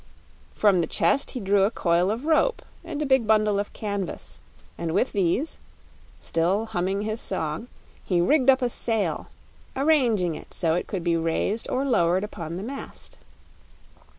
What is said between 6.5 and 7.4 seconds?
humming his